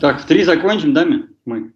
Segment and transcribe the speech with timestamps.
[0.00, 1.06] Так, в три закончим, да,
[1.44, 1.72] мы?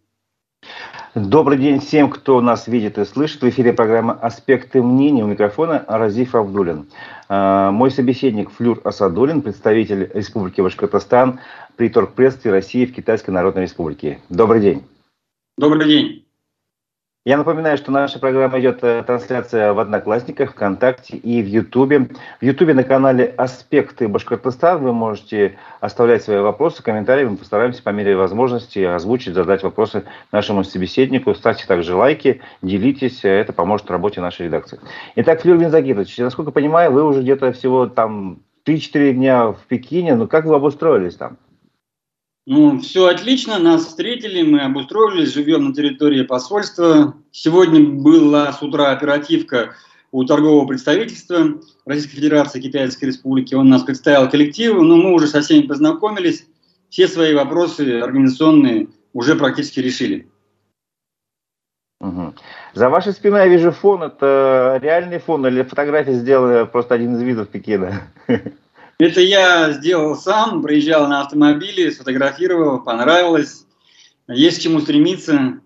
[1.14, 3.42] Добрый день всем, кто нас видит и слышит.
[3.42, 6.86] В эфире программа «Аспекты мнений» у микрофона Разиф Абдулин.
[7.28, 11.38] А, мой собеседник Флюр Асадулин, представитель Республики Башкортостан
[11.76, 14.20] при торгпредстве России в Китайской Народной Республике.
[14.30, 14.84] Добрый день.
[15.58, 16.23] Добрый день.
[17.26, 22.10] Я напоминаю, что наша программа идет э, трансляция в Одноклассниках, ВКонтакте и в Ютубе.
[22.38, 27.24] В Ютубе на канале «Аспекты Башкортостан» вы можете оставлять свои вопросы, комментарии.
[27.24, 31.34] Мы постараемся по мере возможности озвучить, задать вопросы нашему собеседнику.
[31.34, 34.78] Ставьте также лайки, делитесь, это поможет работе нашей редакции.
[35.16, 40.14] Итак, Флюр Загитович, насколько понимаю, вы уже где-то всего там 3-4 дня в Пекине.
[40.14, 41.38] Ну, как вы обустроились там?
[42.46, 47.14] Ну, все отлично, нас встретили, мы обустроились, живем на территории посольства.
[47.30, 49.74] Сегодня была с утра оперативка
[50.12, 53.54] у торгового представительства Российской Федерации Китайской Республики.
[53.54, 56.46] Он нас представил коллективу, но мы уже со всеми познакомились.
[56.90, 60.28] Все свои вопросы организационные уже практически решили.
[62.00, 62.34] Угу.
[62.74, 64.02] За вашей спиной я вижу фон.
[64.02, 68.02] Это реальный фон или фотография сделана просто один из видов Пекина?
[68.98, 73.66] Это я сделал сам, приезжал на автомобиле, сфотографировал, понравилось.
[74.28, 75.60] Есть к чему стремиться,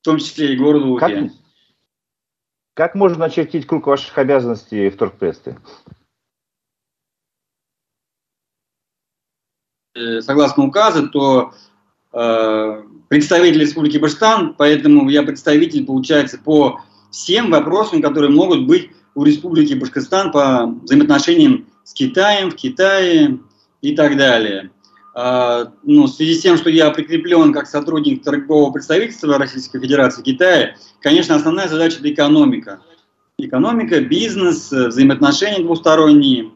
[0.00, 1.00] в том числе и городу Уфе.
[1.06, 1.32] Как,
[2.74, 5.58] как можно очертить круг ваших обязанностей в торгпредстве?
[9.94, 11.54] Э, согласно указу, то
[12.12, 19.24] э, представитель Республики Баштан, поэтому я представитель, получается, по всем вопросам, которые могут быть у
[19.24, 23.38] Республики Башкортостан по взаимоотношениям с Китаем, в Китае
[23.80, 24.70] и так далее.
[25.14, 30.22] А, ну, в связи с тем, что я прикреплен как сотрудник торгового представительства Российской Федерации
[30.22, 32.80] Китая, конечно, основная задача– это экономика.
[33.38, 36.50] Экономика, бизнес, взаимоотношения двусторонние.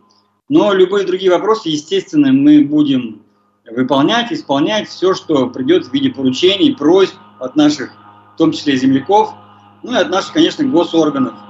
[0.49, 3.23] Но любые другие вопросы, естественно, мы будем
[3.71, 7.93] выполнять, исполнять все, что придет в виде поручений, просьб от наших,
[8.35, 9.33] в том числе земляков,
[9.85, 11.35] ну и от наших, конечно, госорганов–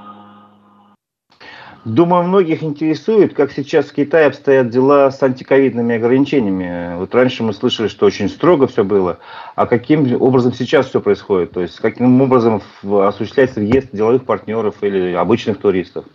[1.83, 6.95] Думаю, многих интересует, как сейчас в Китае обстоят дела с антиковидными ограничениями.
[6.97, 9.17] Вот раньше мы слышали, что очень строго все было,
[9.55, 11.53] а каким образом сейчас все происходит?
[11.53, 16.05] То есть каким образом осуществляется въезд деловых партнеров или обычных туристов?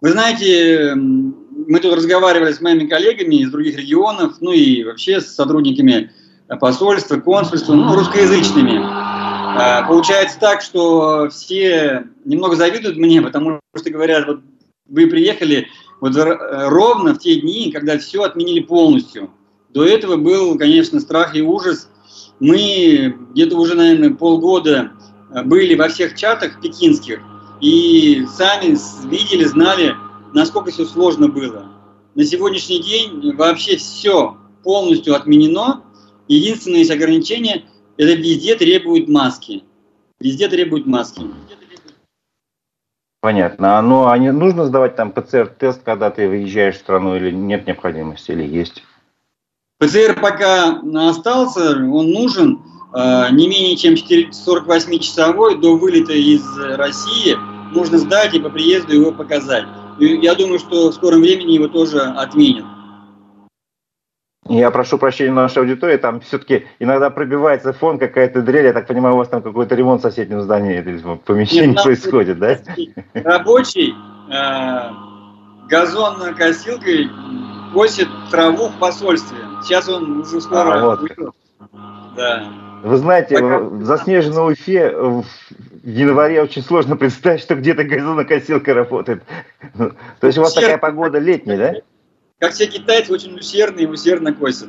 [0.00, 5.34] Вы знаете, мы тут разговаривали с моими коллегами из других регионов, ну и вообще с
[5.34, 6.12] сотрудниками
[6.60, 9.13] посольства, консульства, ну, русскоязычными.
[9.56, 14.40] А, получается так, что все немного завидуют мне, потому что говорят, вот
[14.88, 15.68] вы приехали
[16.00, 19.30] вот ровно в те дни, когда все отменили полностью.
[19.70, 21.88] До этого был, конечно, страх и ужас.
[22.40, 24.92] Мы где-то уже, наверное, полгода
[25.44, 27.20] были во всех чатах пекинских
[27.60, 28.76] и сами
[29.08, 29.94] видели, знали,
[30.32, 31.66] насколько все сложно было.
[32.16, 35.84] На сегодняшний день вообще все полностью отменено.
[36.26, 37.66] Единственное есть ограничение–
[37.96, 39.64] это везде требует маски.
[40.20, 41.22] Везде требует маски.
[43.20, 43.78] Понятно.
[43.78, 47.66] А, ну, а не нужно сдавать там ПЦР-тест, когда ты выезжаешь в страну, или нет
[47.66, 48.84] необходимости, или есть?
[49.78, 52.62] ПЦР пока остался, он нужен
[52.94, 56.42] э, не менее чем 48-часовой до вылета из
[56.76, 57.36] России.
[57.72, 59.64] Нужно сдать и по приезду его показать.
[59.98, 62.66] И я думаю, что в скором времени его тоже отменят.
[64.48, 69.14] Я прошу прощения нашей аудитории, там все-таки иногда пробивается фон, какая-то дрель, я так понимаю,
[69.14, 70.82] у вас там какой-то ремонт в соседнем здании,
[71.24, 72.58] помещении Нет, происходит, да?
[73.14, 73.94] Рабочий
[74.30, 74.90] э,
[75.70, 77.08] газонно-косилкой
[77.72, 79.38] косит траву в посольстве.
[79.62, 80.74] Сейчас он уже скоро...
[80.74, 81.10] А, вот.
[82.14, 82.44] Да.
[82.82, 83.58] Вы знаете, Пока...
[83.60, 85.24] в заснеженной Уфе в
[85.84, 89.22] январе очень сложно представить, что где-то газонокосилка работает.
[90.20, 91.74] То есть у вас такая погода летняя, да?
[92.44, 94.68] Как все китайцы, очень усердные и усердно косят.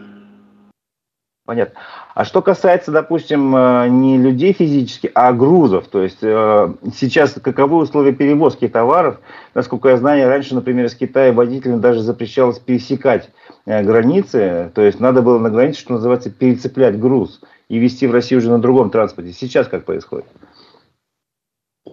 [1.45, 1.77] Понятно.
[2.15, 7.75] А что касается, допустим, э, не людей физически, а грузов, то есть э, сейчас каковы
[7.75, 9.19] условия перевозки товаров?
[9.53, 13.29] Насколько я знаю, раньше, например, из Китая водителям даже запрещалось пересекать
[13.65, 18.13] э, границы, то есть надо было на границе, что называется, перецеплять груз и везти в
[18.13, 19.33] Россию уже на другом транспорте.
[19.33, 20.25] Сейчас как происходит?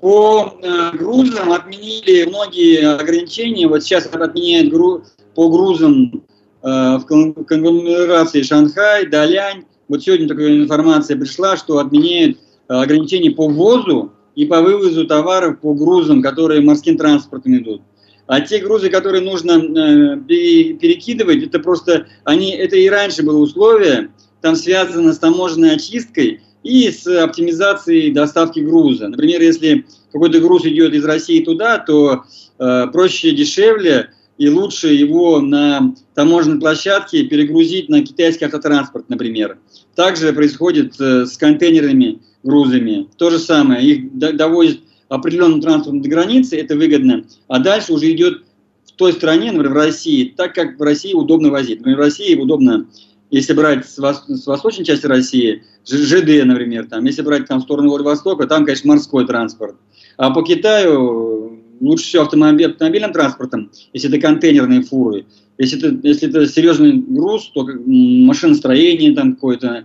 [0.01, 0.57] По
[0.95, 3.67] грузам отменили многие ограничения.
[3.67, 6.25] Вот сейчас отменяют груз по грузам
[6.63, 6.69] э,
[6.99, 9.65] в конгломерации Шанхай, Далянь.
[9.89, 12.39] Вот сегодня такая информация пришла, что отменяют
[12.69, 17.83] э, ограничения по ввозу и по вывозу товаров по грузам, которые морским транспортом идут.
[18.27, 24.11] А те грузы, которые нужно э, перекидывать, это просто, они, это и раньше было условие,
[24.41, 29.09] там связано с таможенной очисткой и с оптимизацией доставки груза.
[29.09, 32.25] Например, если какой-то груз идет из России туда, то
[32.57, 39.59] проще, дешевле и лучше его на таможенной площадке перегрузить на китайский автотранспорт, например.
[39.95, 43.09] Также происходит э, с контейнерными грузами.
[43.17, 48.45] То же самое, их довозят определенным транспортом до границы, это выгодно, а дальше уже идет
[48.87, 51.79] в той стране, например, в России, так как в России удобно возить.
[51.79, 52.87] Например, в России удобно,
[53.31, 57.63] если брать с, вос, с восточной части России, ЖД, например, там, если брать там в
[57.63, 59.77] сторону Владивостока, там, конечно, морской транспорт.
[60.17, 61.42] А по Китаю
[61.83, 65.27] лучше всего автомобиль, автомобильным транспортом, если это контейнерные фуры.
[65.59, 69.85] Если это, если это серьезный груз, то машиностроение там какое-то,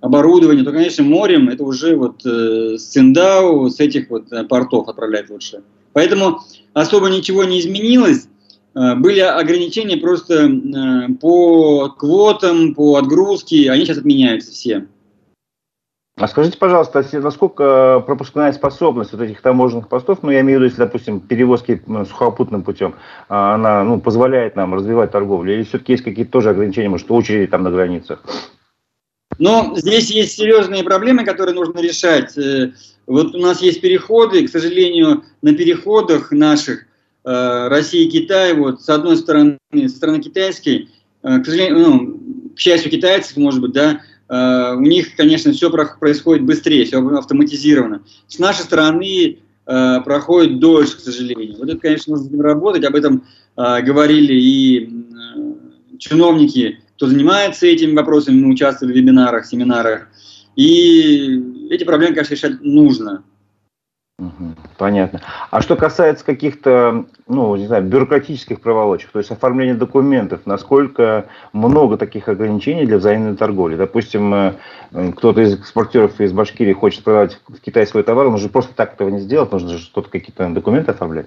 [0.00, 4.88] оборудование, то, конечно, морем это уже вот э, с Циндау, с этих вот э, портов
[4.88, 5.62] отправлять лучше.
[5.92, 6.40] Поэтому
[6.74, 8.28] особо ничего не изменилось.
[8.74, 14.86] Э, были ограничения просто э, по квотам, по отгрузке, они сейчас отменяются все.
[16.18, 20.70] А скажите, пожалуйста, насколько пропускная способность вот этих таможенных постов, ну, я имею в виду,
[20.70, 22.94] если, допустим, перевозки ну, сухопутным путем,
[23.28, 27.50] а, она ну, позволяет нам развивать торговлю, или все-таки есть какие-то тоже ограничения, может, очереди
[27.50, 28.24] там на границах?
[29.38, 32.36] Но здесь есть серьезные проблемы, которые нужно решать.
[32.38, 32.72] Э,
[33.06, 36.86] вот у нас есть переходы, к сожалению, на переходах наших
[37.26, 40.88] э, России и Китай, вот с одной стороны, со стороны китайской,
[41.22, 42.20] э, к сожалению, ну,
[42.56, 48.02] к счастью, китайцев, может быть, да, у них, конечно, все происходит быстрее, все автоматизировано.
[48.28, 51.56] С нашей стороны проходит дольше, к сожалению.
[51.58, 53.24] Вот это, конечно, нужно работать, об этом
[53.56, 54.90] говорили и
[55.98, 60.08] чиновники кто занимается этими вопросами, мы участвовали в вебинарах, семинарах.
[60.56, 63.22] И эти проблемы, конечно, решать нужно.
[64.78, 65.20] Понятно.
[65.50, 71.98] А что касается каких-то, ну, не знаю, бюрократических проволочек, то есть оформления документов, насколько много
[71.98, 73.76] таких ограничений для взаимной торговли?
[73.76, 74.52] Допустим, э,
[75.16, 78.94] кто-то из экспортеров из Башкирии хочет продавать в Китай свой товар, он же просто так
[78.94, 81.26] этого не сделать, нужно же что-то, какие-то документы оформлять.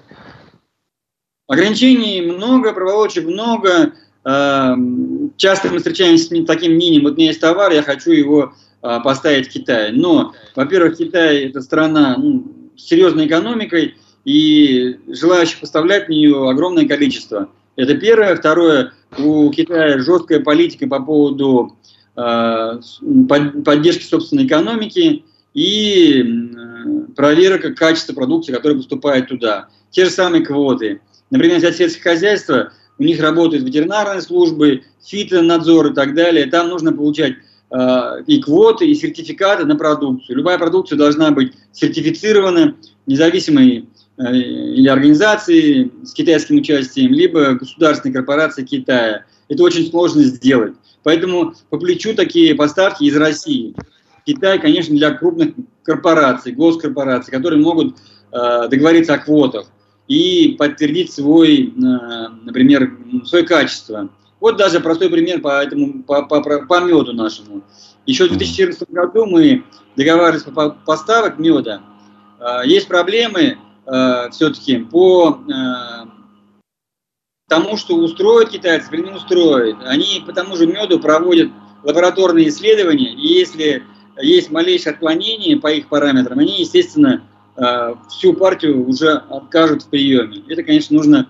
[1.48, 3.94] Ограничений много, проволочек много.
[4.26, 8.54] Эм, часто мы встречаемся с таким мнением, вот у меня есть товар, я хочу его
[8.82, 9.92] а, поставить в Китае.
[9.92, 13.96] Но, во-первых, Китай– это страна ну, серьезной экономикой,
[14.26, 17.50] и желающих поставлять в нее огромное количество.
[17.76, 18.36] Это первое.
[18.36, 21.78] Второе, у Китая жесткая политика по поводу
[22.16, 22.80] э,
[23.64, 25.24] поддержки собственной экономики
[25.54, 29.70] и э, проверка качества продукции, которая поступает туда.
[29.92, 31.02] Те же самые квоты.
[31.32, 36.46] Например, взять сельское хозяйство, у них работают ветеринарные службы, фитонадзор и так далее.
[36.48, 37.36] Там нужно получать
[37.72, 40.38] и квоты, и сертификаты на продукцию.
[40.38, 42.76] Любая продукция должна быть сертифицирована
[43.10, 49.26] независимой э, или организацией с китайским участием, либо государственной корпорацией Китая.
[49.50, 50.74] Это очень сложно сделать.
[51.04, 53.74] Поэтому по плечу такие поставки из России.
[54.26, 57.98] Китай, конечно, для крупных корпораций, госкорпораций, которые могут
[58.32, 59.66] э, договориться о квотах
[60.08, 62.96] и подтвердить свой, э, например,
[63.26, 64.10] свое качество.
[64.40, 67.62] Вот даже простой пример по, этому, по, по, по меду нашему.
[68.06, 69.66] Еще в 2014 году мы
[69.96, 71.82] договаривались по поставок меда.
[72.40, 75.40] Э, есть проблемы э, все-таки по
[77.48, 79.78] тому, что устроят китайцы или не устроят.
[79.86, 81.50] Они по тому же меду проводят
[81.84, 83.84] лабораторные исследования, и если
[84.22, 87.24] есть малейшее отклонение по их параметрам, они, естественно,
[88.08, 90.44] всю партию уже откажут в приеме.
[90.48, 91.28] Это, конечно, нужно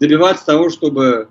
[0.00, 1.28] добиваться того, чтобы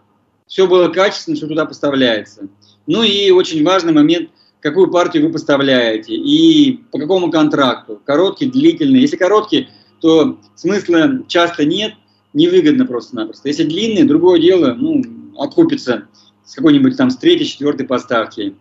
[0.49, 2.49] все было качественно, что туда поставляется.
[2.87, 8.01] Ну и очень важный момент, какую партию вы поставляете и по какому контракту.
[8.03, 8.99] Короткий, длительный.
[8.99, 9.69] Если короткий,
[10.01, 11.93] то смысла часто нет,
[12.33, 13.47] невыгодно просто-напросто.
[13.47, 15.03] Если длинный, другое дело, ну,
[15.37, 16.07] окупится
[16.43, 18.55] с какой-нибудь там с третьей, четвертой поставки.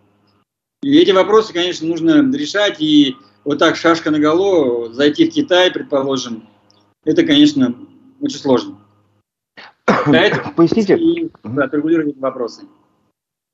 [0.83, 5.71] И эти вопросы, конечно, нужно решать, и вот так шашка на голову, зайти в Китай,
[5.71, 6.47] предположим,
[7.03, 7.75] это, конечно,
[8.21, 8.77] очень сложно.
[10.55, 10.97] Поясните.
[10.97, 12.63] И, да, отрегулировать вопросы.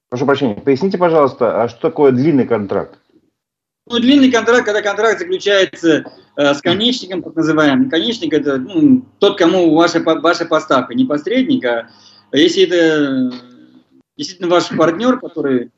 [0.10, 3.00] Прошу прощения, поясните, пожалуйста, а что такое длинный контракт?
[3.88, 7.90] Ну, длинный контракт, когда контракт заключается э, с конечником, так называемым.
[7.90, 11.88] Конечник– это ну, тот, кому ваша, ваша поставка, не посредник, а
[12.32, 13.32] если это
[14.18, 15.72] действительно ваш партнер, который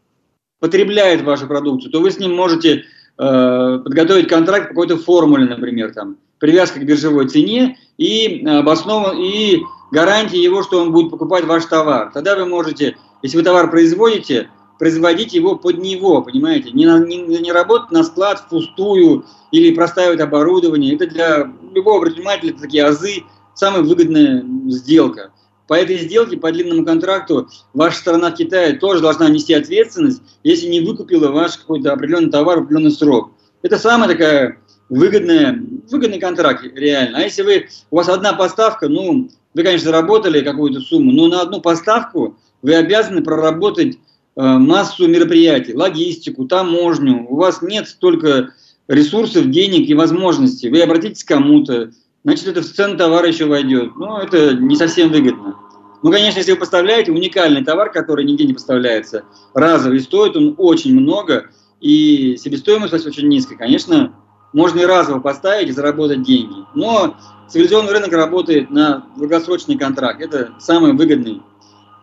[0.59, 2.85] потребляет вашу продукцию, то вы с ним можете
[3.19, 9.59] Э, подготовить контракт по какой-то формуле, например, там, привязка к биржевой цене и обоснован, и
[9.91, 12.11] гарантия его, что он будет покупать ваш товар.
[12.13, 16.71] Тогда вы можете, если вы товар производите, производить его под него, понимаете?
[16.71, 20.95] Не, не, не работать на склад впустую или простаивать оборудование.
[20.95, 25.31] Это для любого предпринимателя это такие азы, самая выгодная сделка.
[25.67, 30.67] По этой сделке, по длинному контракту, ваша страна в Китае тоже должна нести ответственность, если
[30.67, 33.31] не выкупила ваш какой-то определенный товар в определенный срок.
[33.63, 37.17] Это самая такая выгодная, выгодный контракт реально.
[37.17, 41.41] А если вы, у вас одна поставка, ну, вы, конечно, заработали какую-то сумму, но на
[41.41, 47.25] одну поставку вы обязаны проработать э, массу мероприятий, логистику, таможню.
[47.27, 48.53] У вас нет столько
[48.87, 50.69] ресурсов, денег и возможностей.
[50.69, 51.91] Вы обратитесь к кому-то,
[52.23, 53.95] значит, это в цену товара еще войдет.
[53.95, 55.55] Но это не совсем выгодно.
[56.03, 59.23] Ну, конечно, если вы поставляете уникальный товар, который нигде не поставляется,
[59.55, 61.49] разовый, стоит он очень много,
[61.81, 64.13] и себестоимость очень низкая, конечно,
[64.57, 66.65] можно и разово поставить и заработать деньги.
[66.73, 67.15] Но
[67.47, 70.19] цивилизованный рынок работает на долгосрочный контракт.
[70.19, 71.43] Это самый выгодный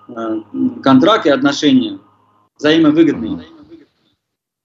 [0.07, 0.41] э,
[0.81, 1.99] контракт и отношения,
[2.57, 3.43] взаимовыгодные.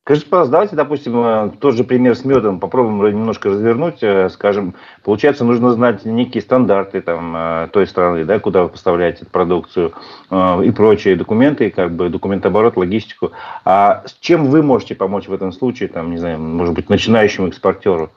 [0.09, 4.01] Скажите, пожалуйста, давайте, допустим, э, тот же пример с медом попробуем немножко развернуть.
[4.01, 4.73] Э, скажем,
[5.03, 9.93] получается, нужно знать некие стандарты там, э, той страны, да, куда вы поставляете эту продукцию
[10.31, 13.33] и прочие документы, как бы документооборот, логистику.
[13.65, 17.49] А с чем вы можете помочь в этом случае, там, не знаю, может быть, начинающему
[17.49, 18.09] экспортеру?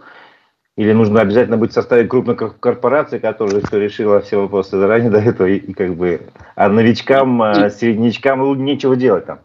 [0.78, 5.18] Или нужно обязательно быть в составе крупной корпорации, которая все решила все вопросы заранее до
[5.18, 6.22] этого, и, и как бы,
[6.56, 9.40] а новичкам, среднячкам нечего делать там?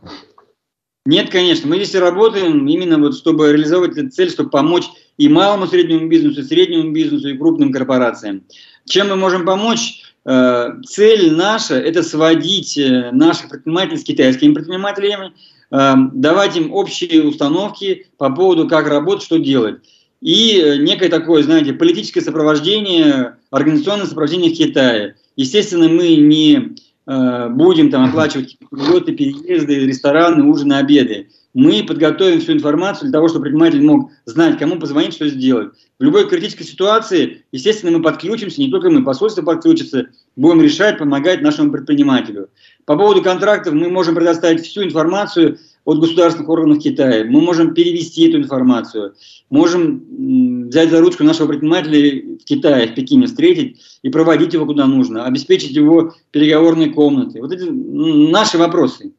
[1.07, 1.69] Нет, конечно.
[1.69, 4.83] Мы здесь работаем именно вот, чтобы реализовать эту цель, чтобы помочь
[5.17, 8.43] и малому среднему бизнесу, и среднему бизнесу, и крупным корпорациям.
[8.85, 10.01] Чем мы можем помочь?
[10.25, 15.31] Э, цель наша– это сводить э, наших предпринимателей с китайскими предпринимателями,
[15.71, 19.77] э, давать им общие установки по поводу, как работать, что делать.
[20.19, 25.15] И некое такое, знаете, политическое сопровождение, организационное сопровождение в Китае.
[25.37, 26.75] Естественно, мы не
[27.07, 31.29] будем там оплачивать льготы, переезды, рестораны, ужины, обеды.
[31.53, 35.69] Мы подготовим всю информацию для того, чтобы предприниматель мог знать, кому позвонить, что сделать.
[35.97, 41.41] В любой критической ситуации, естественно, мы подключимся, не только мы, посольство подключится, будем решать, помогать
[41.41, 42.49] нашему предпринимателю.
[42.85, 45.57] По поводу контрактов мы можем предоставить всю информацию
[45.87, 47.23] от государственных органов Китая.
[47.23, 49.13] Мы можем перевести эту информацию,
[49.49, 54.85] можем взять за ручку нашего предпринимателя в Китае, в Пекине, встретить и проводить его куда
[54.85, 57.39] нужно, обеспечить его переговорные комнаты.
[57.39, 59.13] Вот это наши вопросы.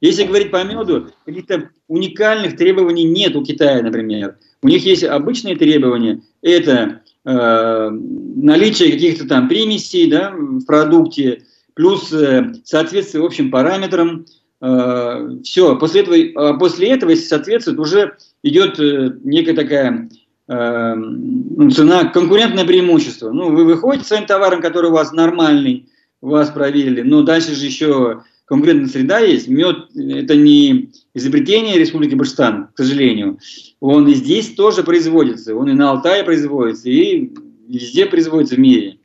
[0.00, 4.38] Если говорить по меду, каких-то уникальных требований нет у Китая, например.
[4.60, 6.22] У них есть обычные требования.
[6.42, 11.44] Это э, наличие каких-то там примесей да, в продукте,
[11.74, 14.26] плюс э, соответствие общим параметрам,
[14.60, 20.08] все, после этого, э, после этого, если соответствует, уже идет э, некая такая
[20.50, 23.30] ну, цена, конкурентное преимущество.
[23.32, 25.90] Ну, вы выходите своим товаром, который у вас нормальный,
[26.22, 29.46] вас проверили, но дальше же еще конкурентная среда есть.
[29.48, 33.38] Мед– это не изобретение Республики Башкортостан, к сожалению.
[33.80, 35.54] Он и здесь тоже производится.
[35.54, 37.30] Он и на Алтае производится, и
[37.68, 38.98] везде производится в мире.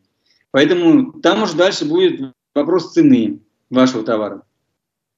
[0.51, 2.21] Поэтому там уже дальше будет
[2.55, 4.43] вопрос цены вашего товара.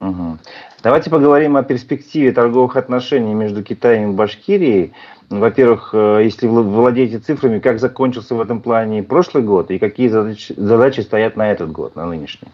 [0.01, 0.37] Угу.
[0.83, 4.93] Давайте поговорим о перспективе торговых отношений между Китаем и Башкирией.
[5.29, 10.53] Во-первых, э, если владеете цифрами, как закончился в этом плане прошлый год и какие задачи,
[10.55, 12.49] задачи стоят на этот год, на нынешний?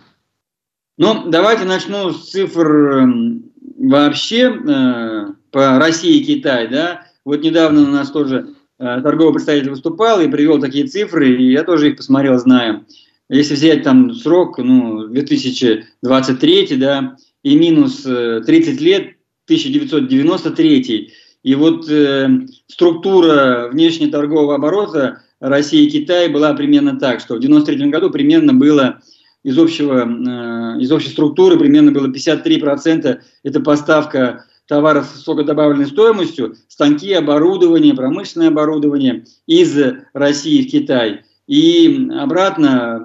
[0.98, 6.68] Ну, давайте начну с цифр эм, вообще э, по России и Китай.
[6.68, 7.02] Да?
[7.26, 11.64] Вот недавно у нас тоже э, торговый представитель выступал и привел такие цифры, и я
[11.64, 12.86] тоже их посмотрел, знаю.
[13.30, 19.02] Если взять там срок, ну, 2023, да, и минус 30 э, лет
[19.46, 21.12] 1993.
[21.44, 22.30] И вот э,
[22.68, 29.02] структура внешнеторгового оборота России и Китая была примерно так, что в 1993 году примерно было
[29.44, 36.56] из, общего, э, из общей структуры примерно было 53% это поставка товаров с высокодобавленной стоимостью,
[36.68, 39.76] станки, оборудование, промышленное оборудование из
[40.14, 41.22] России в Китай.
[41.48, 43.04] И обратно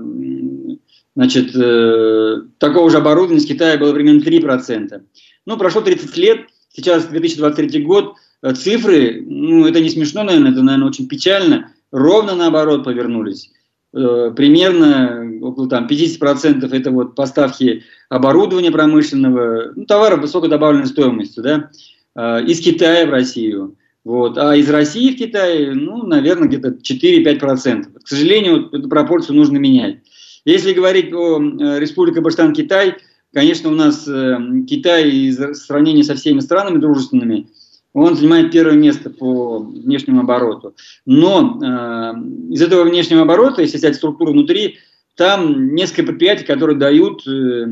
[1.17, 5.01] Значит, э, такого же оборудования из Китая было примерно 3%.
[5.47, 10.63] Ну, прошло 30 лет, сейчас 2023 год, э, цифры, ну, это не смешно, наверное, это,
[10.63, 13.51] наверное, очень печально, ровно наоборот повернулись.
[13.95, 21.43] Э, примерно около там, 50% это вот поставки оборудования промышленного, ну, товаров высокой добавленной стоимостью,
[21.43, 21.71] да,
[22.15, 23.77] э, из Китая в Россию.
[24.05, 24.37] Вот.
[24.37, 27.87] А из России в Китай, ну, наверное, где-то 4-5%.
[28.05, 30.01] К сожалению, вот эту пропорцию нужно менять.
[30.47, 32.95] Если говорить о э, Республике Баштан-Китай,
[33.35, 34.39] конечно, у нас э,
[34.69, 37.49] Китай в сравнении со всеми странами дружественными,
[37.93, 40.77] он занимает первое место по внешнему обороту.
[41.05, 44.79] Но э, из этого внешнего оборота, если взять структуру внутри,
[45.17, 47.67] там несколько предприятий, которые дают, э,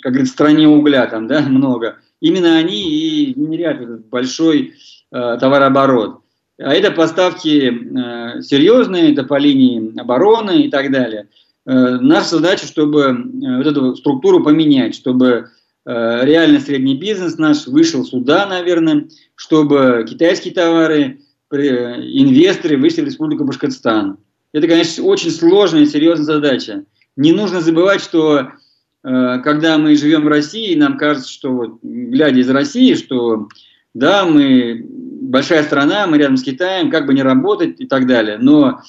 [0.00, 1.96] как говорится, стране угля, там, да, много.
[2.20, 4.74] Именно они и генерят этот большой
[5.10, 6.20] э, товарооборот.
[6.58, 11.26] А это поставки э, серьезные, это по линии обороны и так далее.
[11.66, 15.48] Э, наша задача, чтобы э, вот эту структуру поменять, чтобы
[15.86, 23.44] э, реально средний бизнес наш вышел сюда, наверное, чтобы китайские товары, инвесторы вышли в Республику
[23.44, 24.18] Башкортостан.
[24.52, 26.84] Это, конечно, очень сложная и серьезная задача.
[27.16, 28.48] не нужно забывать, что
[29.02, 33.48] когда мы живем в России, нам кажется, что вот, глядя из России, что
[33.92, 38.38] да, мы большая страна, мы рядом с Китаем, как бы не работать и так далее.
[38.38, 38.80] Но,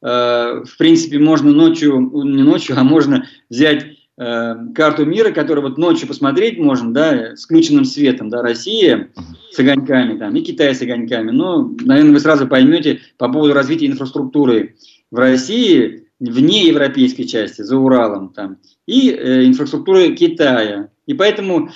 [0.00, 3.86] в принципе, можно ночью, не ночью, а можно взять
[4.16, 9.10] э, карту мира, которую вот ночью посмотреть можно, да, с включенным светом, да, Россия
[9.50, 11.30] с огоньками, там, и Китай с огоньками.
[11.30, 14.76] Ну, наверное, вы сразу поймете по поводу развития инфраструктуры
[15.10, 20.90] в России, вне европейской части, за Уралом, там, и э, инфраструктуры Китая.
[21.06, 21.70] И поэтому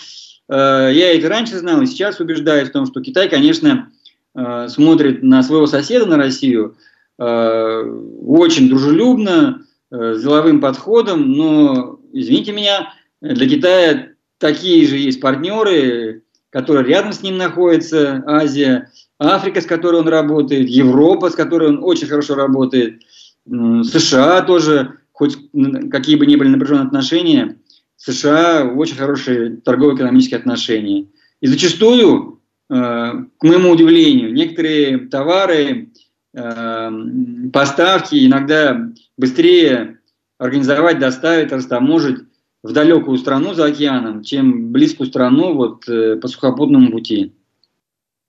[0.53, 3.91] Э, я это раньше знал, и сейчас убеждаюсь в том, что Китай, конечно,
[4.35, 6.92] э, смотрит на своего соседа, на Россию, э,
[7.23, 16.87] очень дружелюбно, с деловым подходом, но, извините меня, для Китая такие же есть партнеры, которые
[16.87, 22.09] рядом с ним находятся, Азия, Африка, с которой он работает, Европа, с которой он очень
[22.09, 23.03] хорошо работает,
[23.47, 25.39] США тоже, хоть
[25.91, 27.57] какие бы ни были напряженные отношения,
[27.97, 31.07] США очень хорошие торгово-экономические отношения.
[31.41, 35.87] И зачастую, э, к моему удивлению, некоторые товары, э,
[36.33, 39.99] поставки иногда быстрее
[40.39, 42.19] организовать, доставить, растаможить
[42.63, 47.33] в далекую страну за океаном, чем близкую страну вот, э, по сухопутному пути.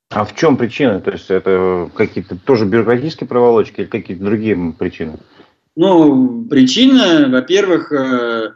[0.10, 1.00] А в чем причина?
[1.00, 5.18] То есть это какие-то тоже бюрократические проволочки или какие-то другие причины?
[5.76, 8.54] Ну, причина, во-первых, Э,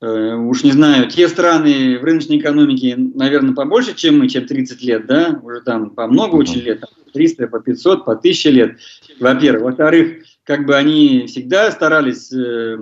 [0.00, 5.06] уж не знаю, те страны в рыночной экономике, наверное, побольше, чем мы, чем 30 лет,
[5.06, 8.78] да, уже там по много очень лет, там, 300, по 500, по 1000 лет,
[9.18, 9.62] во-первых.
[9.64, 12.78] Во-вторых, как бы они всегда старались э,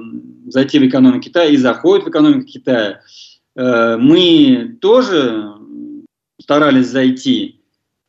[0.47, 3.01] зайти в экономику Китая и заходят в экономику Китая.
[3.57, 5.55] Э, мы тоже
[6.41, 7.61] старались зайти.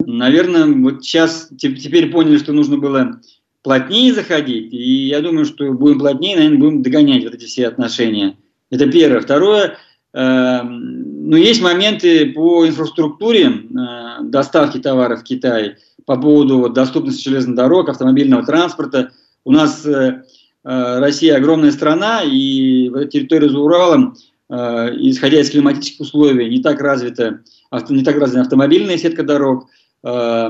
[0.05, 3.19] Наверное, вот сейчас теперь поняли, что нужно было
[3.63, 8.37] плотнее заходить, и я думаю, что будем плотнее, наверное, будем догонять вот эти все отношения.
[8.69, 9.21] Это первое.
[9.21, 9.77] Второе,
[10.13, 17.27] э, ну, есть моменты по инфраструктуре э, доставки товаров в Китай, по поводу вот, доступности
[17.29, 19.11] железных дорог, автомобильного транспорта.
[19.45, 20.23] У нас э,
[20.65, 24.15] э Россия огромная страна, и в территории за Уралом,
[24.49, 24.55] э,
[24.99, 29.69] исходя из климатических условий, не так развита, авто, не так развита автомобильная сетка дорог,
[30.03, 30.49] э,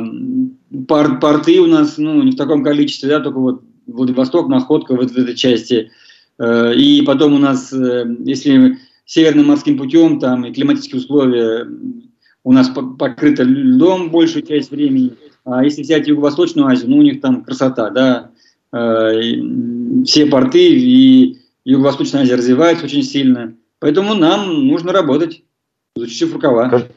[0.87, 5.11] пор, порты у нас ну, не в таком количестве, да, только вот Владивосток, Находка вот
[5.11, 5.91] в этой части–
[6.73, 11.67] и потом у нас, э, если северным морским путем, там и климатические условия
[12.43, 15.13] у нас покрыто льдом большую часть времени.
[15.45, 18.31] А если взять Юго-Восточную Азию, ну у них там красота, да.
[18.71, 19.21] Э,
[20.05, 23.55] все порты и Юго-Восточная Азия развиваются очень сильно.
[23.79, 25.43] Поэтому нам нужно работать,
[25.95, 26.87] изучив рукава.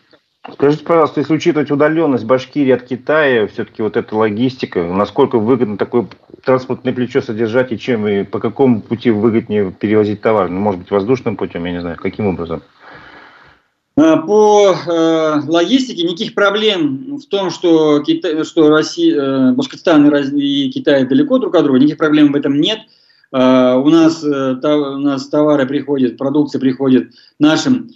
[0.48, 6.08] Скажите, пожалуйста, если учитывать удаленность Башкирии от Китая, все-таки вот эта логистика, насколько выгодно такое
[6.42, 10.48] транспортное плечо содержать и чем, и по какому пути выгоднее перевозить товар?
[10.48, 12.62] Ну, может быть, воздушным путем, я не знаю, каким образом?
[13.96, 20.70] А, по э, логистике никаких проблем в том, что, Китай, что Россия, э, Башкортостан и,
[20.70, 22.78] Китай далеко друг от друга, никаких проблем в этом нет.
[23.30, 27.90] Э, у, нас, э, та, у нас товары приходят, продукция приходит нашим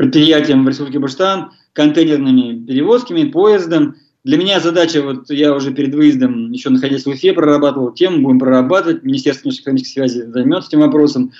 [0.00, 3.96] предприятиям в Республике Баштан, контейнерными перевозками, поездом.
[4.24, 8.38] Для меня задача, вот я уже перед выездом, еще находясь в Уфе, прорабатывал тему, будем
[8.38, 11.32] прорабатывать, Министерство экономической связи займется этим вопросом,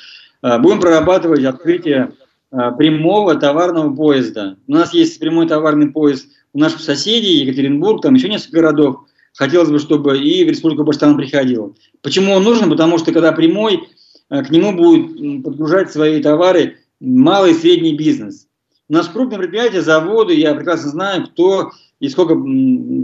[0.42, 2.12] а, будем прорабатывать открытие
[2.50, 4.58] а, прямого товарного поезда.
[4.66, 8.96] У нас есть прямой товарный поезд у наших соседей, Екатеринбург, там еще несколько городов.
[9.32, 11.78] Хотелось бы, чтобы и в Республику Баштан приходил.
[12.02, 12.68] Почему он нужен?
[12.68, 13.88] Потому что когда прямой,
[14.28, 18.49] а, к нему будет подгружать свои товары малый и средний бизнес.
[18.90, 22.34] У нас крупные предприятия, заводы, я прекрасно знаю, кто и сколько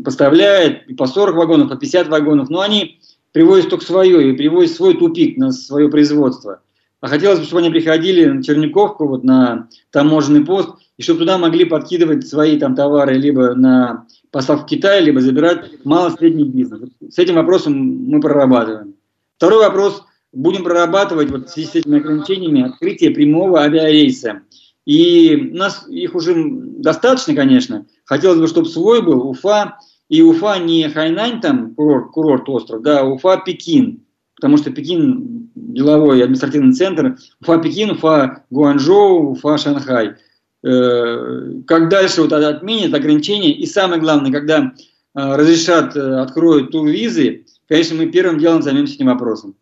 [0.05, 2.99] поставляет, и по 40 вагонов, по 50 вагонов, но они
[3.31, 6.61] привозят только свое, и привозят свой тупик на свое производство.
[7.01, 11.39] А хотелось бы, чтобы они приходили на Черниковку, вот на таможенный пост, и чтобы туда
[11.39, 16.91] могли подкидывать свои там товары либо на поставку в Китай, либо забирать мало-средний бизнес.
[17.09, 17.75] С этим вопросом
[18.09, 18.95] мы прорабатываем.
[19.37, 20.03] Второй вопрос.
[20.33, 24.43] Будем прорабатывать вот в связи с этими ограничениями открытие прямого авиарейса.
[24.87, 27.87] И у нас их уже достаточно, конечно.
[28.05, 29.79] Хотелось бы, чтобы свой был Уфа.
[30.09, 34.05] И Уфа не Хайнань, там курорт, курорт остров, да, а Уфа Пекин.
[34.37, 37.19] Потому что Пекин деловой административный центр.
[37.41, 40.15] Уфа Пекин, Уфа Гуанчжоу, Уфа Шанхай.
[40.63, 43.53] Э, как дальше вот отменят ограничения.
[43.53, 44.71] И самое главное, когда э,
[45.15, 49.57] разрешат, э, откроют турвизы, конечно, мы первым делом займемся этим вопросом.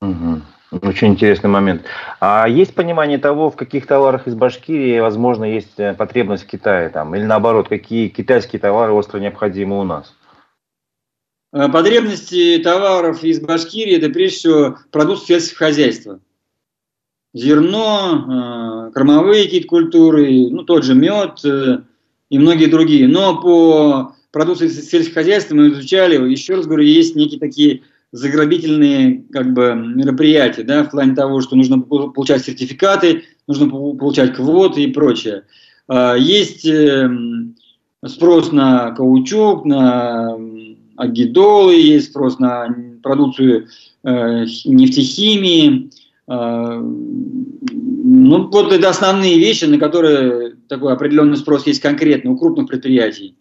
[0.00, 0.40] Угу.
[0.70, 1.82] Очень интересный момент.
[2.20, 6.90] А есть понимание того, в каких товарах из Башкирии, возможно, есть э, потребность в Китае,
[6.90, 10.14] там, или наоборот, какие китайские товары остро необходимы у нас?
[11.52, 16.20] Э, потребности товаров из Башкирии– это прежде всего продукты сельского хозяйства.
[17.34, 23.08] Зерно, э, кормовые какие-то культуры, ну, тот же мед и многие другие.
[23.08, 29.52] Но по продукции сельского хозяйства мы изучали, еще раз говорю, есть некие такие заграбительные как
[29.52, 35.44] бы, мероприятия, да, в плане того, что нужно получать сертификаты, нужно получать квоты и прочее.
[36.18, 36.66] Есть
[38.06, 40.36] спрос на каучук, на
[40.96, 42.68] агидолы, есть спрос на
[43.02, 43.68] продукцию
[44.04, 45.90] э, нефтехимии.
[46.28, 52.68] Э, ну, вот это основные вещи, на которые такой определенный спрос есть конкретно у крупных
[52.68, 53.34] предприятий.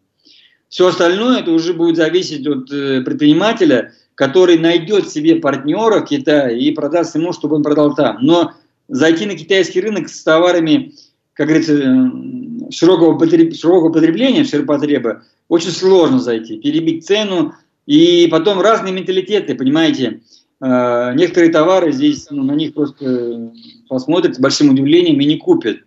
[0.70, 6.60] Все остальное это уже будет зависеть от э, предпринимателя, который найдет себе партнера в Китае
[6.60, 8.18] и продаст ему, чтобы он продал там.
[8.20, 8.52] Но
[8.90, 10.92] зайти на китайский рынок с товарами,
[11.32, 13.56] как говорится, э, широкого, потреб...
[13.56, 17.54] широкого потребления, ширпотреба, очень сложно зайти, перебить цену,
[17.86, 20.20] и потом разные менталитеты, понимаете.
[20.62, 23.54] Э, некоторые товары здесь, ну, на них просто
[23.88, 25.78] посмотрят с большим удивлением и не купят.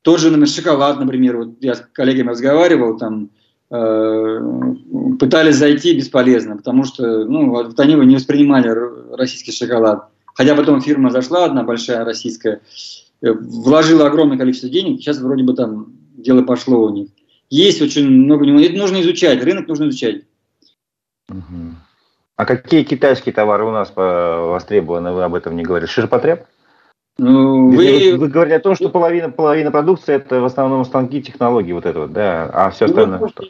[0.00, 6.56] Тот же, например, шоколад, например, вот я с коллегами разговаривал, там, э, пытались зайти бесполезно,
[6.56, 8.72] потому что, ну, вот они не воспринимали
[9.16, 10.08] российский шоколад.
[10.34, 12.60] Хотя потом фирма зашла, одна большая российская,
[13.22, 17.08] э, вложила огромное количество денег, сейчас вроде бы там дело пошло у них.
[17.48, 18.46] Есть очень много.
[18.60, 20.22] Это нужно изучать, рынок нужно изучать.
[22.36, 25.88] А какие китайские товары у нас востребованы, вы об этом не говорили?
[25.88, 26.44] Ширпотреб?
[27.18, 28.16] Ну, вы...
[28.18, 32.00] вы говорили о том, что половина, половина продукции это в основном станки технологии, вот это
[32.00, 33.44] вот, да, а все ну, остальное ну, что?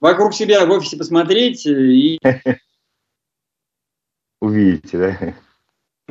[0.00, 2.18] Вокруг себя в офисе посмотреть и...
[4.40, 5.34] Увидите, да?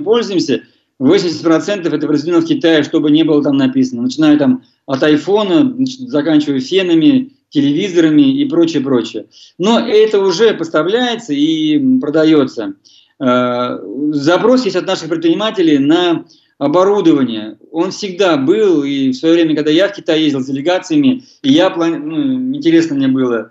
[0.02, 0.64] Пользуемся.
[1.02, 4.04] 80% это произведено в Китае, чтобы не было там написано.
[4.04, 9.26] Начиная там от айфона, заканчивая фенами, телевизорами и прочее, прочее.
[9.58, 12.76] Но это уже поставляется и продается.
[13.20, 13.80] Э,
[14.12, 16.24] запрос есть от наших предпринимателей на
[16.62, 17.58] оборудование.
[17.72, 21.52] Он всегда был, и в свое время, когда я в Китай ездил с делегациями, и
[21.52, 23.50] я, ну, интересно мне было,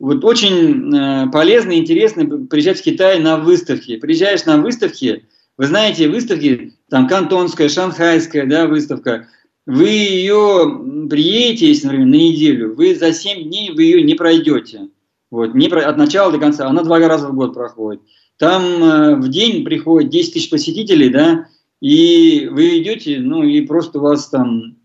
[0.00, 3.98] вот очень э, полезно и интересно приезжать в Китай на выставки.
[3.98, 9.28] Приезжаешь на выставки, вы знаете, выставки, там кантонская, шанхайская да, выставка,
[9.64, 14.88] вы ее приедете, если, например, на неделю, вы за 7 дней вы ее не пройдете.
[15.30, 16.66] Вот, не про, от начала до конца.
[16.66, 18.02] Она два раза в год проходит.
[18.38, 21.46] Там э, в день приходит 10 тысяч посетителей, да,
[21.80, 24.76] и вы идете, ну, и просто у вас там,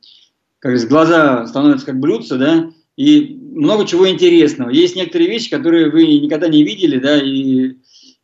[0.60, 4.69] как говорится, глаза становятся как блюдца, да, и много чего интересного.
[4.69, 7.75] Есть некоторые вещи, которые вы никогда не видели, да, и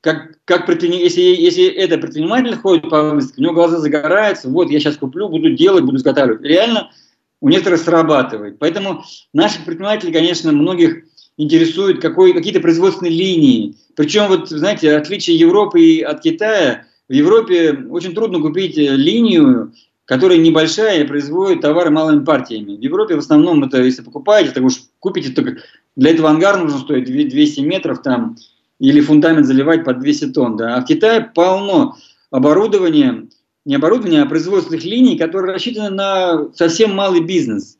[0.02, 4.80] как, как если, если это предприниматель ходит по выставке, у него глаза загораются, вот я
[4.80, 6.42] сейчас куплю, буду делать, буду изготавливать.
[6.42, 6.92] Реально
[7.40, 8.58] у некоторых срабатывает.
[8.60, 9.04] Поэтому
[9.34, 11.04] наши предприниматели, конечно, многих
[11.38, 13.76] интересуют какой, какие-то производственные линии.
[13.96, 19.74] Причем, вот, знаете, отличие Европы от Китая, в Европе очень трудно купить линию,
[20.06, 22.78] которая небольшая и производит товары малыми партиями.
[22.78, 25.58] В Европе в основном это, если покупаете, так уж купите, только
[25.98, 28.38] для этого ангар нужно стоить 200 метров, там
[28.80, 30.56] или фундамент заливать под 200 тонн.
[30.56, 30.78] Да?
[30.78, 31.98] А в Китае полно
[32.30, 33.28] оборудования,
[33.66, 37.78] не оборудования, а производственных линий, которые рассчитаны на совсем малый бизнес.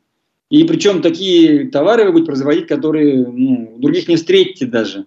[0.50, 5.06] И причем такие товары вы будете производить, которые ну, других не встретите даже.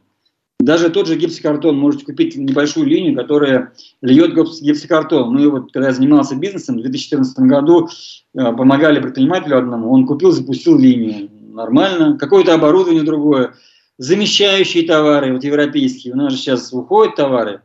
[0.59, 5.33] Даже тот же гипсокартон, можете купить небольшую линию, которая льет гипсокартон.
[5.33, 7.87] Мы вот, когда я занимался бизнесом в 2014 году,
[8.33, 11.29] э, помогали предпринимателю одному, он купил, запустил линию.
[11.53, 12.17] Нормально.
[12.17, 13.53] Какое-то оборудование другое
[13.97, 17.61] замещающие товары, вот европейские, у нас же сейчас уходят товары.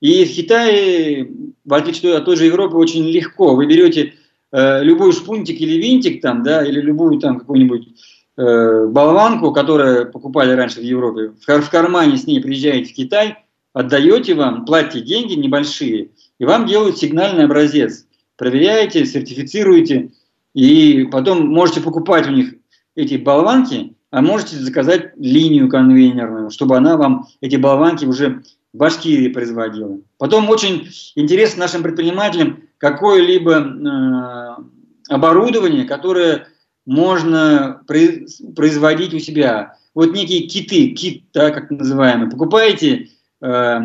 [0.00, 1.30] И в Китае,
[1.64, 3.54] в отличие от той же Европы, очень легко.
[3.54, 4.14] Вы берете
[4.52, 7.88] э, любой шпунтик или винтик там, да, или любую там какую-нибудь
[8.36, 13.38] э, болванку, которую покупали раньше в Европе, в, кармане с ней приезжаете в Китай,
[13.72, 18.06] отдаете вам, платите деньги небольшие, и вам делают сигнальный образец.
[18.36, 20.10] Проверяете, сертифицируете,
[20.54, 22.54] и потом можете покупать у них
[22.94, 28.42] эти болванки, а можете заказать линию конвейерную, чтобы она вам эти болванки уже
[28.72, 29.98] в Башкирии производила.
[30.18, 34.62] Потом очень интересно нашим предпринимателям какое-либо э,
[35.08, 36.48] оборудование, которое
[36.86, 39.76] можно производить у себя.
[39.94, 42.30] Вот некие киты, кит, да, как называемый.
[42.30, 43.08] Покупаете
[43.40, 43.80] э,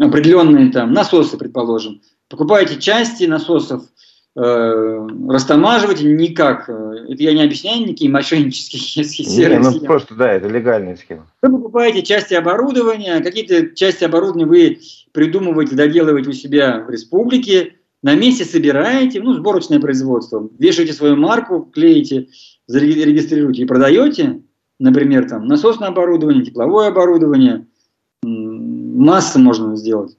[0.00, 2.00] определенные там насосы, предположим.
[2.28, 3.82] Покупаете части насосов,
[4.36, 6.68] э, растамаживать никак.
[6.68, 9.58] Это я не объясняю никакие мошеннические схемы.
[9.58, 11.26] Ну, просто, да, это легальная схема.
[11.42, 14.80] Вы покупаете части оборудования, какие-то части оборудования вы
[15.12, 21.70] придумываете, доделываете у себя в республике, на месте собираете, ну, сборочное производство, вешаете свою марку,
[21.72, 22.28] клеите,
[22.66, 24.42] зарегистрируете и продаете,
[24.78, 27.66] например, там, насосное оборудование, тепловое оборудование,
[28.22, 30.16] масса можно сделать.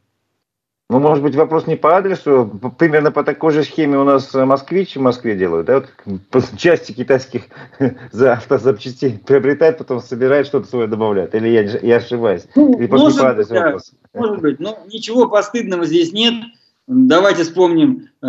[0.90, 2.60] Ну, может быть, вопрос не по адресу.
[2.78, 5.66] Примерно по такой же схеме у нас москвич в Москве делают.
[5.66, 5.86] Да?
[6.06, 7.44] Вот части китайских
[8.12, 11.34] за автозапчастей приобретает, потом собирает, что-то свое добавляет.
[11.34, 12.46] Или я, я ошибаюсь?
[12.56, 13.92] Ну, Или может, по адресу да, вопрос?
[14.14, 14.60] Может быть.
[14.60, 16.36] Но ничего постыдного здесь нет.
[16.88, 18.28] Давайте вспомним э,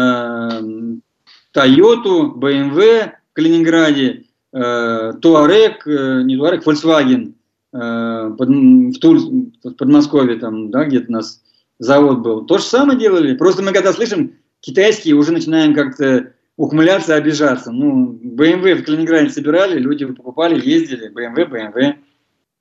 [1.55, 7.35] Toyota, BMW в Калининграде, э, Туарек, э, не Туарек, Volkswagen
[7.73, 9.19] в, Тур,
[9.65, 11.43] в Подмосковье, там, да, где-то у нас
[11.81, 12.47] завод был.
[12.47, 13.37] То же самое делали.
[13.37, 17.73] Просто мы когда слышим китайские, уже начинаем как-то ухмыляться, обижаться.
[17.73, 21.95] Ну, BMW в Калининграде собирали, люди покупали, ездили, BMW, BMW.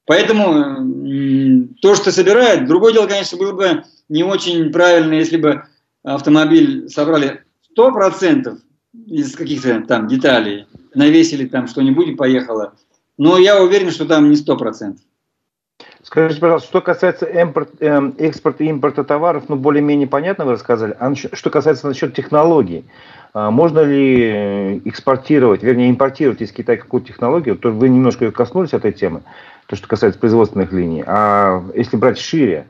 [0.06, 5.64] Поэтому то, что собирают, другое дело, конечно, было бы не очень правильно, если бы
[6.04, 7.44] автомобиль собрали
[7.78, 8.58] 100%
[9.08, 12.74] из каких-то там деталей, навесили там что-нибудь и поехало.
[13.18, 14.98] Но я уверен, что там не 100%.
[16.04, 20.96] Скажите, пожалуйста, что касается импорт, э, экспорта и импорта товаров, ну, более-менее понятно вы рассказали.
[21.00, 22.86] А что касается насчет технологий,
[23.34, 27.58] а можно ли экспортировать, вернее, импортировать из Китая какую-то технологию?
[27.58, 29.22] То вы немножко коснулись этой темы,
[29.68, 31.04] то, что касается производственных линий.
[31.08, 32.68] А если брать шире?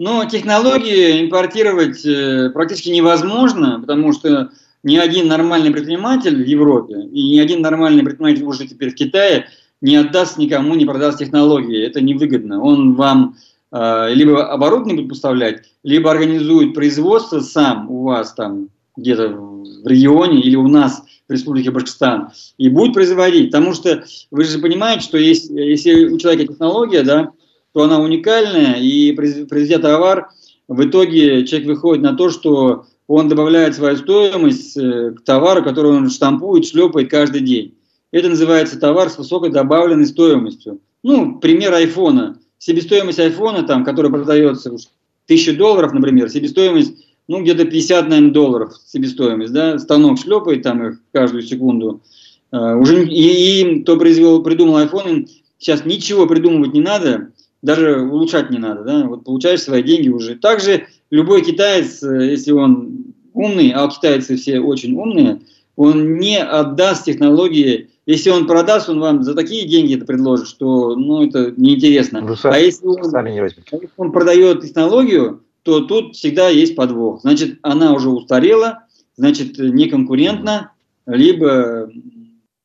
[0.00, 4.50] Ну, технологии импортировать э, практически невозможно, потому что
[4.82, 9.46] ни один нормальный предприниматель в Европе и ни один нормальный предприниматель уже теперь в Китае–
[9.80, 11.84] не отдаст никому, не продаст технологии.
[11.84, 12.62] Это невыгодно.
[12.62, 13.36] Он вам
[13.72, 20.40] э, либо оборудование будет поставлять, либо организует производство сам у вас там где-то в регионе
[20.40, 23.50] или у нас в Республике Башкортостан и будет производить.
[23.50, 27.30] Потому что вы же понимаете, что есть, если у человека технология, да,
[27.72, 30.28] то она уникальная, и произведя товар,
[30.68, 35.92] в итоге человек выходит на то, что он добавляет свою стоимость э, к товару, который
[35.92, 37.74] он штампует, шлепает каждый день.
[38.12, 40.80] Это называется товар с высокой добавленной стоимостью.
[41.02, 42.38] Ну, пример айфона.
[42.58, 46.94] Себестоимость айфона, там, который продается 1000 долларов, например, себестоимость,
[47.28, 52.02] ну, где-то 50, наверное, долларов себестоимость, да, станок шлепает там их каждую секунду.
[52.50, 55.28] Uh, уже и, и кто произвел, придумал iPhone,
[55.58, 60.36] сейчас ничего придумывать не надо, даже улучшать не надо, да, вот получаешь свои деньги уже.
[60.36, 65.40] Также любой китаец, э, если он умный, а китайцы все очень умные,
[65.76, 70.96] он не отдаст технологии если он продаст, он вам за такие деньги это предложит, что
[70.96, 72.22] ну, это неинтересно.
[72.22, 77.20] Ну, а если он, не если он продает технологию, то тут всегда есть подвох.
[77.20, 78.86] Значит, она уже устарела,
[79.18, 80.72] значит, не конкурентна,
[81.04, 81.92] либо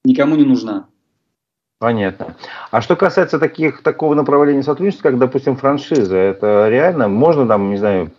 [0.05, 0.87] никому не нужна.
[1.83, 2.37] Понятно.
[2.71, 7.09] А что касается таких, такого направления сотрудничества, как, допустим, франшиза, это реально?
[7.09, 8.09] Можно там, не знаю,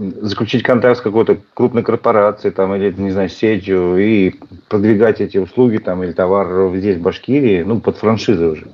[0.00, 4.34] заключить контракт с какой-то крупной корпорацией там, или, не знаю, сетью и
[4.68, 8.66] продвигать эти услуги там, или товар здесь, в Башкирии, ну, под франшизой уже?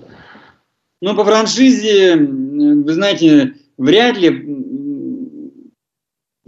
[1.03, 4.31] Ну, по франшизе, вы знаете, вряд ли,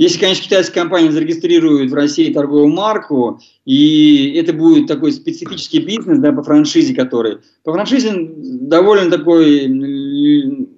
[0.01, 6.19] если, конечно, китайская компания зарегистрирует в России торговую марку, и это будет такой специфический бизнес,
[6.21, 7.41] да, по франшизе который.
[7.65, 9.69] По франшизе довольно такой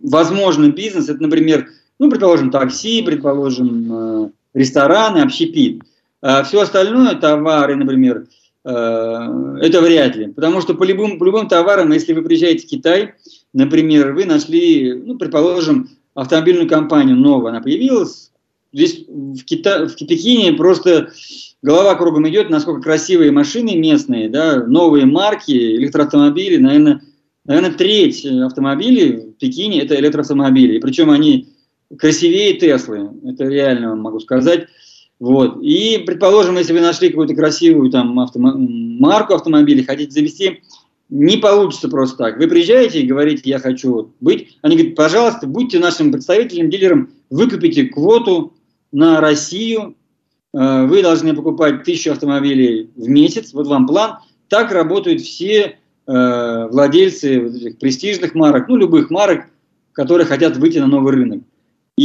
[0.02, 1.68] возможный бизнес, это, например,
[2.00, 5.82] ну, предположим, такси, предположим, э, рестораны, общепит.
[6.20, 8.26] А все остальное, товары, например,
[8.64, 10.32] э, это вряд ли.
[10.32, 13.14] Потому что по любым, по любым товарам, если вы приезжаете в Китай,
[13.52, 18.31] например, вы нашли, ну, предположим, автомобильную компанию новую, она появилась,
[18.72, 19.86] здесь в, Кита...
[19.86, 21.12] в Пекине просто
[21.62, 27.02] голова кругом идет, насколько красивые машины местные, да, новые марки, электроавтомобили, наверное,
[27.44, 30.76] наверное, треть автомобилей в Пекине это электроавтомобили.
[30.76, 31.48] И причем они
[31.98, 34.66] красивее Теслы, это реально вам могу сказать.
[35.20, 35.62] Вот.
[35.62, 40.62] И, предположим, если вы нашли какую-то красивую там, автомо- марку автомобиля, хотите завести,
[41.10, 42.38] не получится просто так.
[42.38, 44.56] Вы приезжаете и говорите, я хочу быть.
[44.62, 48.54] Они говорят, пожалуйста, будьте нашим представителем, дилером, выкупите квоту
[48.92, 49.96] на Россию,
[50.54, 54.18] э, вы должны покупать тысячу автомобилей в месяц, вот вам план.
[54.48, 59.46] Так работают все э, владельцы престижных марок, ну, любых марок,
[59.92, 61.42] которые хотят выйти на новый рынок.
[61.96, 62.04] И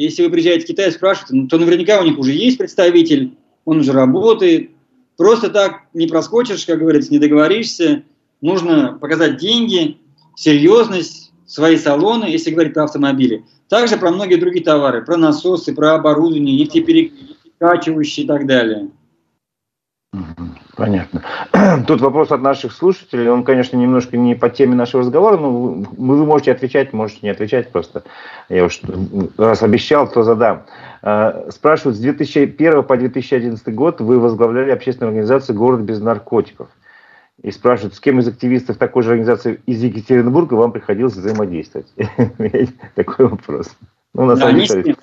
[0.00, 3.34] если вы приезжаете в Китай и спрашиваете, ну, то наверняка у них уже есть представитель,
[3.64, 4.70] он уже работает.
[5.16, 8.04] Просто так не проскочишь, как говорится, не договоришься.
[8.40, 9.98] Нужно показать деньги,
[10.34, 13.44] серьезность, свои салоны, если говорить про автомобили.
[13.68, 18.88] Также про многие другие товары, про насосы, про оборудование, нефтеперекачивающие и так далее.
[20.76, 21.22] Понятно.
[21.86, 23.28] Тут вопрос от наших слушателей.
[23.28, 27.70] Он, конечно, немножко не по теме нашего разговора, но вы можете отвечать, можете не отвечать
[27.70, 28.04] просто.
[28.48, 28.80] Я уж
[29.36, 30.62] раз обещал, то задам.
[31.02, 36.68] А, спрашивают, с 2001 по 2011 год вы возглавляли общественную организацию «Город без наркотиков».
[37.42, 41.86] И спрашивают, с кем из активистов такой же организации из Екатеринбурга вам приходилось взаимодействовать?
[42.94, 43.76] Такой вопрос.
[44.12, 44.96] Ну, на самом деле,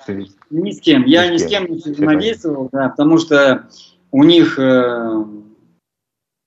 [0.49, 1.05] ни с кем.
[1.05, 3.67] Я ни с кем не взаимодействовал, да, потому что
[4.11, 5.23] у них э,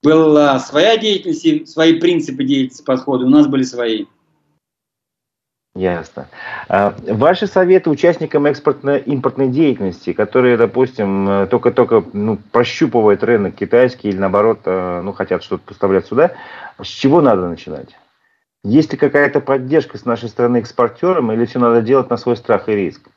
[0.02, 4.06] была своя деятельность, свои принципы деятельности, подхода, у нас были свои.
[5.76, 6.26] Ясно.
[6.68, 14.60] А ваши советы участникам экспортно-импортной деятельности, которые, допустим, только-только ну, прощупывают рынок китайский или наоборот,
[14.64, 16.32] э, ну, хотят что-то поставлять сюда,
[16.82, 17.90] с чего надо начинать?
[18.64, 22.68] Есть ли какая-то поддержка с нашей стороны экспортерам или все надо делать на свой страх
[22.68, 23.08] и риск?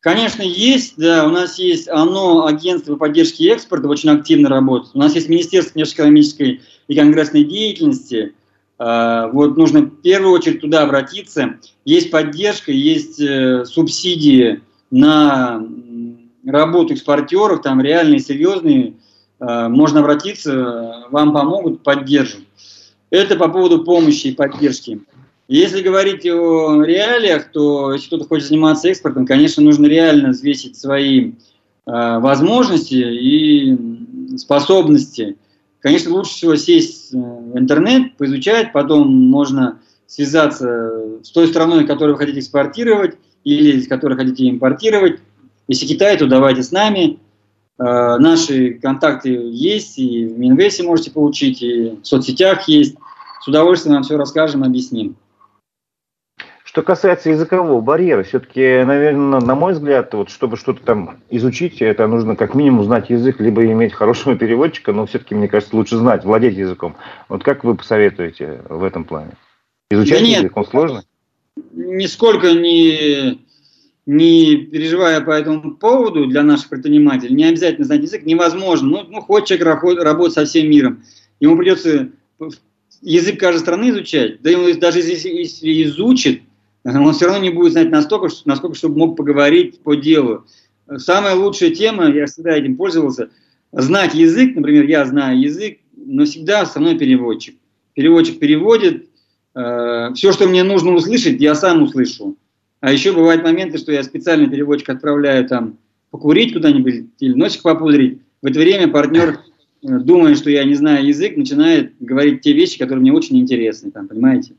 [0.00, 0.94] Конечно, есть.
[0.98, 4.94] Да, у нас есть оно, агентство поддержки экспорта, очень активно работает.
[4.94, 8.34] У нас есть Министерство внешнеэкономической и конгрессной деятельности–
[8.78, 11.58] вот нужно в первую очередь туда обратиться.
[11.84, 15.64] Есть поддержка, есть э, субсидии на
[16.44, 18.94] работу экспортеров, там реальные, серьезные.
[19.40, 22.40] А, можно обратиться, вам помогут, поддержат.
[23.10, 25.00] Это по поводу помощи и поддержки.
[25.46, 31.30] Если говорить о реалиях, то если кто-то хочет заниматься экспортом, конечно, нужно реально взвесить свои
[31.30, 31.32] э,
[31.86, 33.76] возможности и
[34.38, 35.36] способности.
[35.84, 42.14] Конечно, лучше всего сесть э, в интернет, поизучать, потом можно связаться с той страной, которую
[42.14, 45.20] вы хотите экспортировать, или с которой хотите импортировать.
[45.68, 47.18] Если Китай, то давайте с нами.
[47.78, 52.96] Э, наши контакты есть, и в Минвесе можете получить, и в соцсетях есть.
[53.42, 55.16] С удовольствием вам все расскажем, объясним.
[56.74, 62.08] Что касается языкового барьера, все-таки, наверное, на мой взгляд, вот, чтобы что-то там изучить, это
[62.08, 66.24] нужно как минимум знать язык, либо иметь хорошего переводчика, но все-таки, мне кажется, лучше знать,
[66.24, 66.96] владеть языком.
[67.28, 69.34] Вот как вы посоветуете в этом плане?
[69.88, 71.04] Изучать да нет, язык, он сложно?
[71.70, 73.40] Нисколько не,
[74.04, 78.88] не переживая по этому поводу для наших предпринимателей, не обязательно знать язык, невозможно.
[78.88, 81.04] Ну, ну хочет человек работать со всем миром,
[81.38, 82.08] ему придется
[83.00, 86.42] язык каждой страны изучать, да ему даже если, если изучит,
[86.84, 90.44] он все равно не будет знать настолько, насколько, чтобы мог поговорить по делу.
[90.96, 93.30] Самая лучшая тема, я всегда этим пользовался,
[93.72, 97.56] знать язык, например, я знаю язык, но всегда со мной переводчик.
[97.94, 99.08] Переводчик переводит,
[99.54, 102.36] э, все, что мне нужно услышать, я сам услышу.
[102.80, 105.78] А еще бывают моменты, что я специально переводчик отправляю там
[106.10, 108.20] покурить куда-нибудь или носик попудрить.
[108.42, 109.40] В это время партнер,
[109.82, 113.90] э, думая, что я не знаю язык, начинает говорить те вещи, которые мне очень интересны,
[113.90, 114.52] там, понимаете?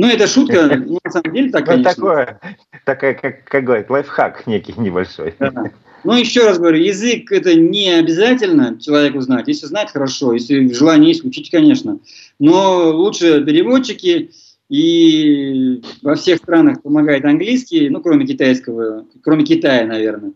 [0.00, 0.66] Ну, это шутка,
[1.04, 1.94] на самом деле так, конечно.
[1.94, 2.40] Такое,
[2.86, 5.34] такая, как, как говорят, лайфхак некий небольшой.
[5.38, 5.70] Да.
[6.04, 9.46] Ну, еще раз говорю, язык это не обязательно человеку знать.
[9.48, 10.32] Если знать, хорошо.
[10.32, 11.98] Если желание есть, учить, конечно.
[12.38, 14.30] Но лучше переводчики,
[14.70, 20.32] и во всех странах помогает английский, ну, кроме китайского, кроме Китая, наверное.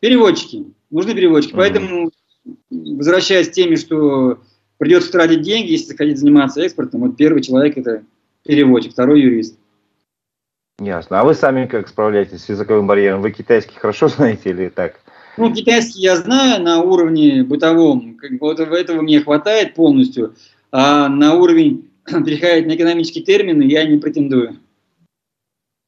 [0.00, 0.64] Переводчики.
[0.88, 1.52] Нужны переводчики.
[1.52, 1.56] Mm-hmm.
[1.56, 2.10] Поэтому,
[2.70, 4.38] возвращаясь к теме, что
[4.78, 8.02] придется тратить деньги, если хотите заниматься экспортом, вот первый человек это
[8.46, 9.58] переводчик, второй юрист.
[10.78, 11.20] Ясно.
[11.20, 13.22] А вы сами как справляетесь с языковым барьером?
[13.22, 15.00] Вы китайский хорошо знаете или так?
[15.36, 18.16] Ну, китайский я знаю на уровне бытовом.
[18.16, 20.34] Как бы вот этого мне хватает полностью.
[20.72, 24.58] А на уровень переходить на экономические термины я не претендую.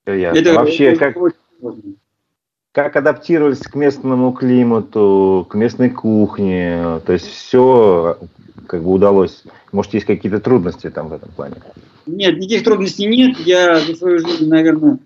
[0.06, 0.38] Ясно.
[0.38, 1.16] Это, Вообще, это как,
[2.78, 7.00] как адаптировались к местному климату, к местной кухне?
[7.04, 8.18] То есть все
[8.68, 9.42] как бы удалось?
[9.72, 11.56] Может, есть какие-то трудности там в этом плане?
[12.06, 13.36] Нет, никаких трудностей нет.
[13.40, 15.00] Я за свою жизнь, наверное,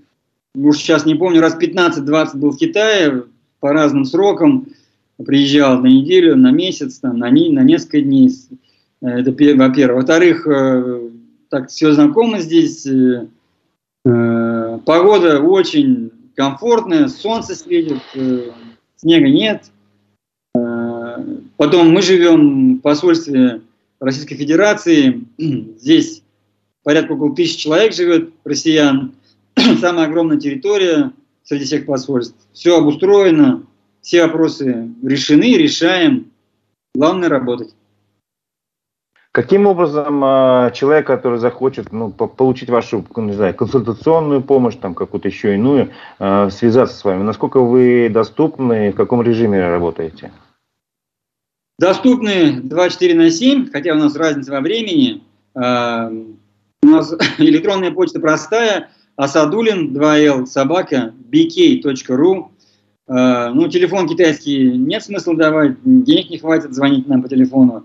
[0.55, 3.23] уж сейчас не помню, раз 15-20 был в Китае
[3.61, 4.67] по разным срокам.
[5.25, 8.31] Приезжал на неделю, на месяц, там, на, не, на несколько дней.
[9.01, 9.97] Это во-первых.
[9.97, 11.09] Во-вторых, э,
[11.49, 12.87] так все знакомо здесь.
[12.87, 13.29] Э,
[14.05, 18.01] э, погода очень комфортная, солнце светит,
[18.97, 19.71] снега нет.
[21.57, 23.63] Потом мы живем в посольстве
[24.01, 25.25] Российской Федерации.
[25.39, 26.23] Здесь
[26.83, 29.15] порядка около тысячи человек живет, россиян.
[29.81, 31.13] Самая огромная территория
[31.45, 32.35] среди всех посольств.
[32.53, 33.65] Все обустроено,
[34.01, 36.33] все вопросы решены, решаем.
[36.95, 37.75] Главное работать.
[39.33, 45.29] Каким образом э, человек, который захочет ну, получить вашу не знаю, консультационную помощь, там какую-то
[45.29, 50.33] еще иную, э, связаться с вами, насколько вы доступны, в каком режиме работаете?
[51.79, 55.23] Доступны 24 на 7, хотя у нас разница во времени.
[55.55, 56.11] Э,
[56.83, 62.49] у нас электронная почта простая, асадулин 2L собака bk.ru.
[63.09, 67.85] Ну, телефон китайский нет смысла давать, денег не хватит звонить нам по телефону.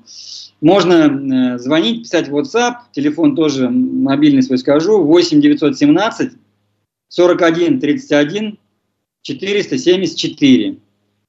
[0.61, 6.31] Можно э, звонить, писать в WhatsApp, телефон тоже мобильный свой скажу, 8 917
[7.09, 8.57] 41 31
[9.21, 10.77] 474.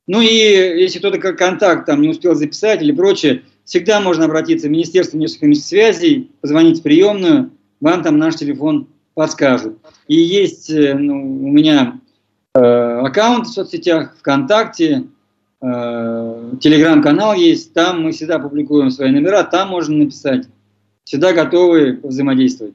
[0.07, 4.67] Ну и если кто-то как контакт там не успел записать или прочее, всегда можно обратиться
[4.67, 7.51] в Министерство внешних связей, позвонить в приемную,
[7.81, 9.79] вам там наш телефон подскажут.
[10.07, 12.01] И есть э, ну, у меня
[12.55, 15.05] э, аккаунт в соцсетях, ВКонтакте,
[15.61, 20.47] телеграм-канал есть, там мы всегда публикуем свои номера, там можно написать.
[21.05, 22.75] Всегда готовы взаимодействовать.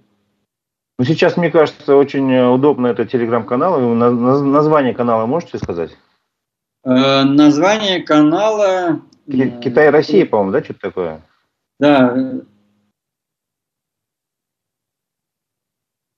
[0.99, 3.79] Ну, сейчас, мне кажется, очень удобно это телеграм-канал.
[3.79, 5.97] Название канала можете сказать?
[6.83, 9.01] Э, название канала...
[9.27, 11.21] Китай-Россия, по-моему, да, что-то такое?
[11.79, 12.41] Да,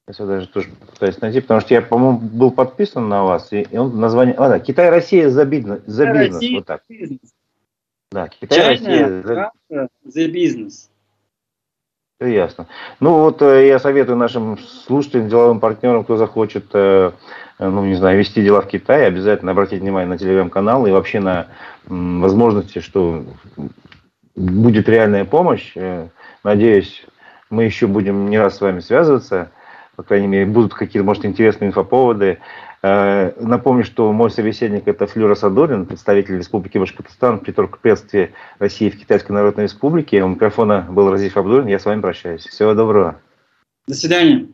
[0.08, 3.62] Сейчас я даже тоже пытаюсь найти, потому что я, по-моему, был подписан на вас, и,
[3.62, 4.36] и он название...
[4.36, 6.84] А, да, Китай-Россия за бизнес, за бизнес, Россия, вот так.
[6.88, 7.20] Бизнес.
[8.12, 9.90] Да, Китай-Россия за...
[10.04, 10.92] за бизнес.
[12.20, 12.68] Все ясно.
[13.00, 17.12] Ну вот э, я советую нашим слушателям, деловым партнерам, кто захочет, э,
[17.58, 21.48] ну не знаю, вести дела в Китае, обязательно обратить внимание на телеграм-канал и вообще на
[21.88, 23.26] возможности, что
[24.36, 25.72] будет реальная помощь.
[25.76, 26.10] Э,
[26.44, 27.06] надеюсь,
[27.50, 29.52] мы еще будем не раз с вами связываться
[29.96, 32.40] по крайней мере, будут какие-то, может, интересные инфоповоды.
[32.82, 39.00] Э, напомню, что мой собеседник– это Флюра Садорин, представитель Республики Башкортостан при торгпредстве России в
[39.00, 40.24] Китайской Народной Республике.
[40.24, 41.68] У микрофона был Разиф Абдулин.
[41.68, 42.46] Я с вами прощаюсь.
[42.46, 43.16] Всего доброго.
[43.88, 44.48] До свидания.